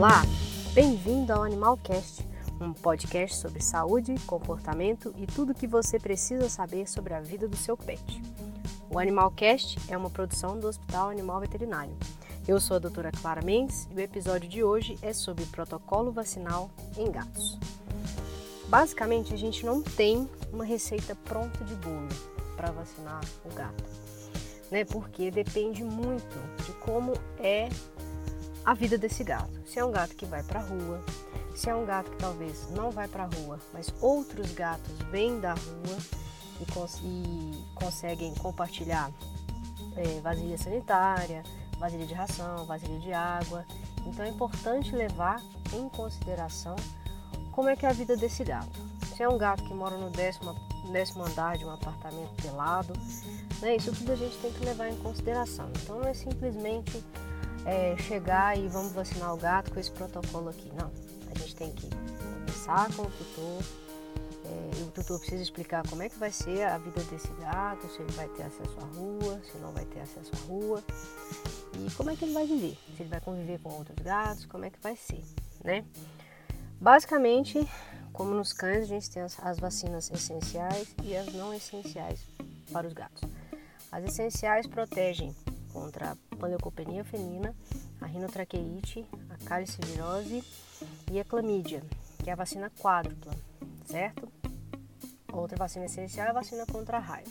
Olá, 0.00 0.22
bem-vindo 0.72 1.30
ao 1.30 1.42
Animalcast, 1.42 2.26
um 2.58 2.72
podcast 2.72 3.36
sobre 3.36 3.62
saúde, 3.62 4.14
comportamento 4.26 5.14
e 5.18 5.26
tudo 5.26 5.52
o 5.52 5.54
que 5.54 5.66
você 5.66 5.98
precisa 5.98 6.48
saber 6.48 6.88
sobre 6.88 7.12
a 7.12 7.20
vida 7.20 7.46
do 7.46 7.54
seu 7.54 7.76
pet. 7.76 8.22
O 8.88 8.98
Animalcast 8.98 9.78
é 9.90 9.96
uma 9.98 10.08
produção 10.08 10.58
do 10.58 10.68
Hospital 10.68 11.10
Animal 11.10 11.40
Veterinário. 11.40 11.94
Eu 12.48 12.58
sou 12.58 12.76
a 12.76 12.80
doutora 12.80 13.12
Clara 13.12 13.42
Mendes 13.42 13.86
e 13.90 13.96
o 13.96 14.00
episódio 14.00 14.48
de 14.48 14.64
hoje 14.64 14.98
é 15.02 15.12
sobre 15.12 15.44
protocolo 15.44 16.10
vacinal 16.10 16.70
em 16.96 17.10
gatos. 17.10 17.58
Basicamente, 18.68 19.34
a 19.34 19.36
gente 19.36 19.66
não 19.66 19.82
tem 19.82 20.26
uma 20.50 20.64
receita 20.64 21.14
pronta 21.14 21.62
de 21.62 21.74
bolo 21.74 22.08
para 22.56 22.70
vacinar 22.70 23.20
o 23.44 23.54
gato, 23.54 23.84
né? 24.70 24.82
Porque 24.82 25.30
depende 25.30 25.84
muito 25.84 26.38
de 26.64 26.72
como 26.80 27.12
é 27.38 27.68
a 28.64 28.74
vida 28.74 28.98
desse 28.98 29.24
gato. 29.24 29.60
Se 29.66 29.78
é 29.78 29.84
um 29.84 29.90
gato 29.90 30.14
que 30.14 30.26
vai 30.26 30.42
para 30.42 30.60
a 30.60 30.62
rua, 30.62 31.02
se 31.54 31.68
é 31.68 31.74
um 31.74 31.84
gato 31.84 32.10
que 32.10 32.16
talvez 32.18 32.70
não 32.70 32.90
vai 32.90 33.08
para 33.08 33.24
a 33.24 33.26
rua, 33.26 33.58
mas 33.72 33.92
outros 34.00 34.52
gatos 34.52 34.92
vêm 35.10 35.40
da 35.40 35.54
rua 35.54 35.98
e, 36.60 36.72
cons 36.72 37.00
e 37.02 37.64
conseguem 37.74 38.34
compartilhar 38.34 39.10
é, 39.96 40.20
vasilha 40.20 40.58
sanitária, 40.58 41.42
vasilha 41.78 42.06
de 42.06 42.14
ração, 42.14 42.64
vasilha 42.66 42.98
de 43.00 43.12
água. 43.12 43.64
Então 44.06 44.24
é 44.24 44.28
importante 44.28 44.94
levar 44.94 45.42
em 45.72 45.88
consideração 45.88 46.76
como 47.52 47.68
é 47.68 47.76
que 47.76 47.84
é 47.84 47.88
a 47.88 47.92
vida 47.92 48.16
desse 48.16 48.44
gato. 48.44 48.78
Se 49.14 49.22
é 49.22 49.28
um 49.28 49.36
gato 49.36 49.64
que 49.64 49.74
mora 49.74 49.96
no 49.96 50.10
décimo, 50.10 50.54
décimo 50.92 51.24
andar 51.24 51.58
de 51.58 51.64
um 51.64 51.70
apartamento 51.70 52.42
pelado, 52.42 52.92
né, 53.60 53.76
isso 53.76 53.92
tudo 53.92 54.12
a 54.12 54.16
gente 54.16 54.36
tem 54.38 54.52
que 54.52 54.64
levar 54.64 54.88
em 54.88 54.96
consideração. 54.96 55.70
Então 55.82 55.98
não 55.98 56.08
é 56.08 56.14
simplesmente 56.14 57.04
é, 57.66 57.96
chegar 57.98 58.58
e 58.58 58.68
vamos 58.68 58.92
vacinar 58.92 59.34
o 59.34 59.36
gato 59.36 59.72
com 59.72 59.80
esse 59.80 59.90
protocolo 59.90 60.48
aqui. 60.48 60.70
Não, 60.74 60.90
a 61.30 61.38
gente 61.38 61.54
tem 61.56 61.72
que 61.72 61.88
conversar 61.90 62.92
com 62.94 63.02
o 63.02 63.10
tutor, 63.10 63.62
é, 64.44 64.82
o 64.82 64.90
tutor 64.90 65.18
precisa 65.18 65.42
explicar 65.42 65.86
como 65.88 66.02
é 66.02 66.08
que 66.08 66.18
vai 66.18 66.32
ser 66.32 66.64
a 66.64 66.78
vida 66.78 67.02
desse 67.04 67.28
gato, 67.40 67.88
se 67.88 68.02
ele 68.02 68.12
vai 68.12 68.28
ter 68.28 68.42
acesso 68.42 68.76
à 68.80 68.96
rua, 68.96 69.40
se 69.50 69.58
não 69.58 69.72
vai 69.72 69.84
ter 69.84 70.00
acesso 70.00 70.30
à 70.34 70.48
rua 70.48 70.82
e 71.78 71.90
como 71.92 72.10
é 72.10 72.16
que 72.16 72.24
ele 72.24 72.32
vai 72.32 72.46
viver, 72.46 72.76
se 72.96 73.02
ele 73.02 73.08
vai 73.08 73.20
conviver 73.20 73.60
com 73.60 73.70
outros 73.70 73.98
gatos, 73.98 74.44
como 74.46 74.64
é 74.64 74.70
que 74.70 74.80
vai 74.80 74.96
ser, 74.96 75.22
né? 75.64 75.84
Basicamente, 76.80 77.68
como 78.12 78.30
nos 78.30 78.52
cães, 78.52 78.82
a 78.82 78.86
gente 78.86 79.10
tem 79.10 79.22
as, 79.22 79.38
as 79.44 79.58
vacinas 79.58 80.10
essenciais 80.10 80.94
e 81.04 81.16
as 81.16 81.32
não 81.32 81.54
essenciais 81.54 82.20
para 82.72 82.86
os 82.86 82.92
gatos. 82.92 83.22
As 83.92 84.04
essenciais 84.04 84.66
protegem 84.66 85.34
contra 85.72 86.16
panleucopenia 86.40 87.04
felina, 87.04 87.54
a 88.00 88.06
rinotraqueite, 88.06 89.06
a 89.28 89.36
calicivirose 89.44 90.42
e 91.10 91.20
a 91.20 91.24
clamídia, 91.24 91.82
que 92.24 92.30
é 92.30 92.32
a 92.32 92.36
vacina 92.36 92.70
quádrupla, 92.70 93.32
certo? 93.84 94.28
Outra 95.32 95.56
vacina 95.56 95.84
essencial 95.84 96.26
é 96.26 96.30
a 96.30 96.34
vacina 96.34 96.64
contra 96.66 96.96
a 96.96 97.00
raiva. 97.00 97.30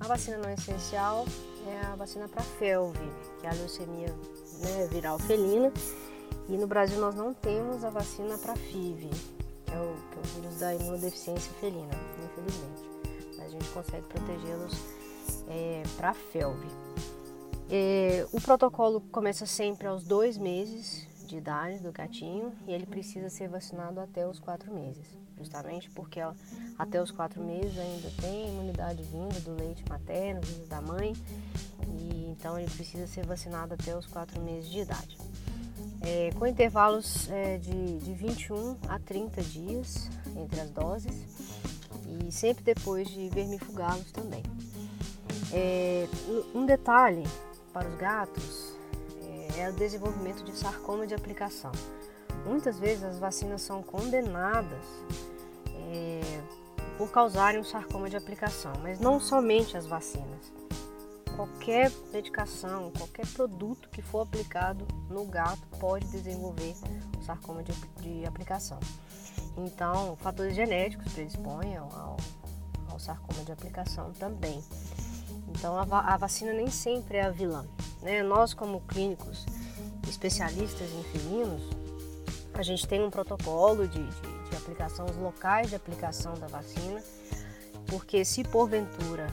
A 0.00 0.06
vacina 0.06 0.36
não 0.36 0.50
essencial 0.50 1.24
é 1.66 1.86
a 1.86 1.96
vacina 1.96 2.28
para 2.28 2.42
FeLV, 2.42 2.98
que 3.40 3.46
é 3.46 3.50
a 3.50 3.54
leucemia 3.54 4.08
né, 4.60 4.88
viral 4.90 5.18
felina. 5.18 5.72
E 6.48 6.56
no 6.56 6.66
Brasil 6.66 7.00
nós 7.00 7.14
não 7.14 7.32
temos 7.32 7.84
a 7.84 7.90
vacina 7.90 8.36
para 8.38 8.54
FIV, 8.54 9.10
que 9.64 9.72
é, 9.72 9.78
o, 9.78 9.94
que 10.10 10.16
é 10.16 10.20
o 10.20 10.40
vírus 10.40 10.60
da 10.60 10.74
imunodeficiência 10.74 11.52
felina, 11.60 11.94
infelizmente. 12.24 13.36
Mas 13.36 13.46
a 13.46 13.48
gente 13.48 13.68
consegue 13.70 14.06
protegê-los 14.06 14.74
é, 15.48 15.82
para 15.96 16.14
FeLV. 16.14 16.66
É, 17.70 18.26
o 18.32 18.40
protocolo 18.40 19.00
começa 19.12 19.44
sempre 19.44 19.86
aos 19.86 20.02
dois 20.02 20.38
meses 20.38 21.06
de 21.26 21.36
idade 21.36 21.80
do 21.80 21.92
gatinho 21.92 22.50
e 22.66 22.72
ele 22.72 22.86
precisa 22.86 23.28
ser 23.28 23.46
vacinado 23.48 24.00
até 24.00 24.26
os 24.26 24.40
quatro 24.40 24.72
meses, 24.72 25.04
justamente 25.36 25.90
porque 25.90 26.18
até 26.78 27.02
os 27.02 27.10
quatro 27.10 27.44
meses 27.44 27.78
ainda 27.78 28.10
tem 28.22 28.48
imunidade 28.48 29.02
vinda 29.02 29.38
do 29.40 29.54
leite 29.54 29.84
materno, 29.86 30.40
vinda 30.40 30.66
da 30.66 30.80
mãe, 30.80 31.12
e 31.86 32.30
então 32.30 32.58
ele 32.58 32.70
precisa 32.70 33.06
ser 33.06 33.26
vacinado 33.26 33.74
até 33.74 33.94
os 33.94 34.06
quatro 34.06 34.40
meses 34.40 34.70
de 34.70 34.78
idade. 34.78 35.18
É, 36.00 36.30
com 36.38 36.46
intervalos 36.46 37.28
é, 37.28 37.58
de, 37.58 37.98
de 37.98 38.14
21 38.14 38.78
a 38.88 38.98
30 38.98 39.42
dias 39.42 40.08
entre 40.34 40.60
as 40.60 40.70
doses 40.70 41.12
e 42.26 42.32
sempre 42.32 42.64
depois 42.64 43.08
de 43.08 43.28
vermifugá-los 43.28 44.10
também. 44.10 44.42
É, 45.52 46.06
um 46.54 46.64
detalhe 46.64 47.24
para 47.72 47.88
os 47.88 47.94
gatos 47.96 48.78
é 49.58 49.68
o 49.68 49.72
desenvolvimento 49.72 50.44
de 50.44 50.56
sarcoma 50.56 51.06
de 51.06 51.14
aplicação. 51.14 51.72
Muitas 52.46 52.78
vezes 52.78 53.02
as 53.02 53.18
vacinas 53.18 53.62
são 53.62 53.82
condenadas 53.82 54.84
é, 55.90 56.40
por 56.96 57.10
causarem 57.10 57.60
um 57.60 57.64
sarcoma 57.64 58.08
de 58.08 58.16
aplicação, 58.16 58.72
mas 58.82 59.00
não 59.00 59.18
somente 59.18 59.76
as 59.76 59.86
vacinas. 59.86 60.52
Qualquer 61.34 61.90
medicação, 62.12 62.90
qualquer 62.96 63.26
produto 63.28 63.88
que 63.90 64.02
for 64.02 64.20
aplicado 64.20 64.86
no 65.08 65.24
gato 65.24 65.62
pode 65.78 66.06
desenvolver 66.06 66.74
o 67.18 67.24
sarcoma 67.24 67.62
de, 67.62 67.72
de 68.00 68.26
aplicação. 68.26 68.78
Então, 69.56 70.16
fatores 70.16 70.54
genéticos 70.54 71.12
predispõem 71.12 71.76
ao, 71.76 72.16
ao 72.88 72.98
sarcoma 72.98 73.44
de 73.44 73.52
aplicação 73.52 74.12
também. 74.12 74.62
Então, 75.50 75.76
a, 75.78 76.16
vacina 76.16 76.52
nem 76.52 76.68
sempre 76.68 77.18
é 77.18 77.24
a 77.24 77.30
vilã. 77.30 77.66
Né? 78.02 78.22
Nós, 78.22 78.54
como 78.54 78.80
clínicos 78.82 79.44
especialistas 80.08 80.88
em 80.90 81.02
felinos, 81.04 81.62
a 82.54 82.62
gente 82.62 82.86
tem 82.86 83.02
um 83.02 83.10
protocolo 83.10 83.86
de, 83.86 84.02
de, 84.02 84.50
de 84.50 84.56
aplicação, 84.56 85.06
os 85.06 85.16
locais 85.16 85.68
de 85.68 85.76
aplicação 85.76 86.34
da 86.34 86.46
vacina, 86.46 87.02
porque 87.86 88.24
se 88.24 88.44
porventura 88.44 89.26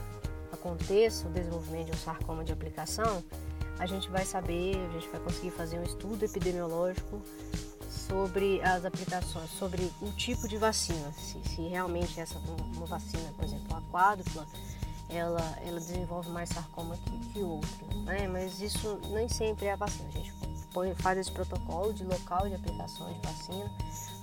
aconteça 0.52 1.26
o 1.28 1.30
desenvolvimento 1.30 1.86
de 1.86 1.92
um 1.92 1.98
sarcoma 1.98 2.44
de 2.44 2.52
aplicação, 2.52 3.22
a 3.78 3.86
gente 3.86 4.08
vai 4.10 4.24
saber, 4.24 4.76
a 4.76 4.92
gente 4.92 5.08
vai 5.08 5.20
conseguir 5.20 5.50
fazer 5.50 5.78
um 5.78 5.82
estudo 5.82 6.24
epidemiológico 6.24 7.20
sobre 7.90 8.60
as 8.62 8.84
aplicações, 8.84 9.50
sobre 9.50 9.90
o 10.00 10.10
tipo 10.12 10.48
de 10.48 10.56
vacina, 10.56 11.12
se, 11.12 11.40
se 11.48 11.62
realmente 11.62 12.18
essa 12.20 12.38
uma 12.38 12.86
vacina, 12.86 13.32
por 13.34 13.44
exemplo, 13.44 13.76
a 13.76 13.82
quádrupla, 13.90 14.46
ela, 15.08 15.58
ela 15.64 15.78
desenvolve 15.78 16.28
mais 16.30 16.48
sarcoma 16.48 16.96
que, 16.96 17.18
que 17.28 17.40
outra, 17.40 17.86
né? 18.04 18.26
Mas 18.28 18.60
isso 18.60 18.98
nem 19.10 19.28
sempre 19.28 19.66
é 19.66 19.72
a 19.72 19.76
vacina. 19.76 20.08
A 20.08 20.12
gente 20.12 20.32
põe, 20.72 20.94
faz 20.94 21.18
esse 21.18 21.30
protocolo 21.30 21.92
de 21.92 22.04
local 22.04 22.48
de 22.48 22.54
aplicação 22.54 23.12
de 23.12 23.20
vacina, 23.20 23.70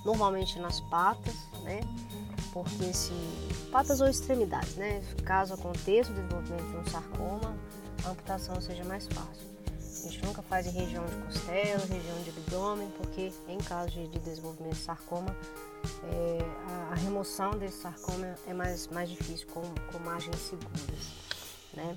normalmente 0.04 0.58
nas 0.58 0.80
patas, 0.80 1.34
né? 1.62 1.80
Porque 2.52 2.92
se 2.92 3.12
patas 3.72 4.00
ou 4.00 4.08
extremidades, 4.08 4.76
né? 4.76 5.00
Caso 5.24 5.54
aconteça 5.54 6.10
o 6.10 6.14
desenvolvimento 6.14 6.70
de 6.70 6.76
um 6.76 6.84
sarcoma, 6.86 7.56
a 8.04 8.10
amputação 8.10 8.60
seja 8.60 8.84
mais 8.84 9.06
fácil. 9.06 9.53
A 10.04 10.06
gente 10.06 10.22
nunca 10.22 10.42
faz 10.42 10.66
em 10.66 10.70
região 10.70 11.02
de 11.06 11.16
costela, 11.16 11.80
região 11.86 12.22
de 12.22 12.30
abdômen, 12.30 12.90
porque 12.98 13.32
em 13.48 13.56
caso 13.56 13.90
de, 13.90 14.06
de 14.06 14.18
desenvolvimento 14.18 14.74
de 14.74 14.80
sarcoma, 14.80 15.34
é, 16.12 16.38
a, 16.68 16.92
a, 16.92 16.94
remoção 16.94 17.52
desse 17.52 17.80
sarcoma 17.80 18.34
é 18.46 18.52
mais, 18.52 18.86
mais 18.88 19.08
difícil, 19.08 19.46
com, 19.48 19.62
com 19.62 19.98
margens 20.04 20.36
seguras. 20.36 21.14
Né? 21.72 21.96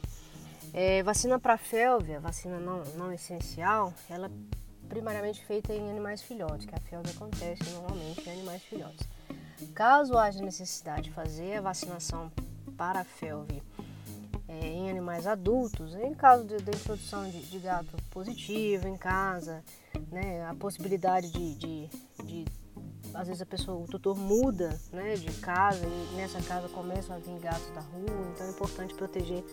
É, 0.73 1.03
vacina 1.03 1.37
para 1.37 1.57
felve, 1.57 2.15
a 2.15 2.19
vacina 2.19 2.57
não, 2.59 2.81
não 2.95 3.11
essencial, 3.11 3.93
ela 4.09 4.27
é 4.27 4.87
primariamente 4.87 5.43
feita 5.45 5.73
em 5.73 5.89
animais 5.89 6.21
filhotes, 6.21 6.65
que 6.65 6.73
a 6.73 6.79
felve 6.79 7.09
acontece 7.09 7.69
normalmente 7.71 8.27
em 8.29 8.31
animais 8.31 8.63
filhotes. 8.63 9.05
Caso 9.75 10.17
haja 10.17 10.41
necessidade 10.41 11.03
de 11.03 11.11
fazer 11.11 11.57
a 11.57 11.61
vacinação 11.61 12.31
para 12.77 13.01
a 13.01 13.03
felve 13.03 13.61
é, 14.47 14.67
em 14.67 14.89
animais 14.89 15.27
adultos, 15.27 15.93
em 15.95 16.13
caso 16.13 16.45
de, 16.45 16.57
de 16.57 16.71
introdução 16.71 17.29
de, 17.29 17.41
de, 17.41 17.59
gato 17.59 17.95
positivo 18.09 18.87
em 18.87 18.97
casa, 18.97 19.63
né, 20.11 20.45
a 20.45 20.55
possibilidade 20.55 21.29
de, 21.31 21.55
de, 21.55 21.89
de, 22.23 22.45
às 23.13 23.27
vezes 23.27 23.41
a 23.41 23.45
pessoa, 23.45 23.77
o 23.77 23.87
tutor 23.87 24.15
muda 24.15 24.79
né, 24.91 25.15
de 25.15 25.31
casa 25.39 25.85
e 25.85 26.15
nessa 26.15 26.41
casa 26.41 26.69
começam 26.69 27.15
a 27.15 27.19
vir 27.19 27.39
gatos 27.39 27.69
da 27.71 27.81
rua, 27.81 28.31
então 28.33 28.47
é 28.47 28.49
importante 28.49 28.93
proteger 28.93 29.43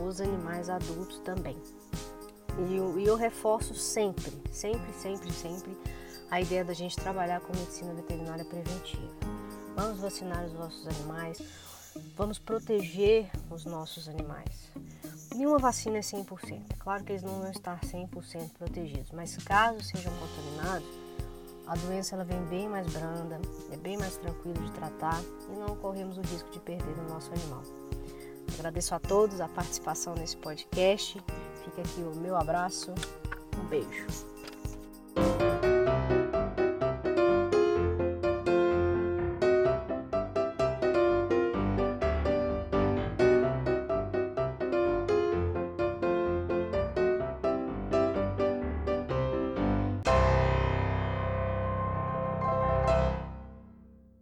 os 0.00 0.20
animais 0.20 0.70
adultos 0.70 1.18
também. 1.18 1.56
E 2.68 2.76
eu, 2.76 2.98
e 2.98 3.06
eu 3.06 3.16
reforço 3.16 3.74
sempre, 3.74 4.32
sempre, 4.50 4.92
sempre, 4.94 5.32
sempre 5.32 5.76
a 6.30 6.40
ideia 6.40 6.64
da 6.64 6.72
gente 6.72 6.96
trabalhar 6.96 7.40
com 7.40 7.56
medicina 7.56 7.92
veterinária 7.92 8.44
preventiva. 8.44 9.12
Vamos 9.76 10.00
vacinar 10.00 10.44
os 10.44 10.52
nossos 10.52 10.86
animais, 10.86 11.42
vamos 12.16 12.38
proteger 12.38 13.30
os 13.50 13.64
nossos 13.64 14.08
animais. 14.08 14.70
Nenhuma 15.34 15.58
vacina 15.58 15.98
é 15.98 16.00
100%. 16.00 16.62
É 16.70 16.74
claro 16.78 17.04
que 17.04 17.12
eles 17.12 17.22
não 17.22 17.40
vão 17.40 17.50
estar 17.50 17.80
100% 17.80 18.50
protegidos, 18.58 19.10
mas 19.12 19.36
caso 19.36 19.82
sejam 19.82 20.12
contaminados, 20.14 20.88
a 21.66 21.74
doença 21.76 22.16
ela 22.16 22.24
vem 22.24 22.42
bem 22.46 22.68
mais 22.68 22.86
branda, 22.92 23.40
é 23.70 23.76
bem 23.76 23.96
mais 23.96 24.16
tranquilo 24.16 24.60
de 24.60 24.72
tratar 24.72 25.22
e 25.52 25.56
não 25.56 25.76
corremos 25.76 26.18
o 26.18 26.20
risco 26.20 26.50
de 26.50 26.58
perder 26.58 26.98
o 26.98 27.08
nosso 27.08 27.30
animal. 27.32 27.62
Agradeço 28.58 28.94
a 28.94 28.98
todos 28.98 29.40
a 29.40 29.48
participação 29.48 30.14
nesse 30.14 30.36
podcast. 30.36 31.22
Fica 31.64 31.80
aqui 31.80 32.00
o 32.00 32.14
meu 32.16 32.36
abraço. 32.36 32.92
Um 33.56 33.68
beijo. 33.68 34.29